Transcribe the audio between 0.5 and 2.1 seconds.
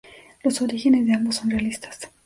orígenes de ambos son realistas.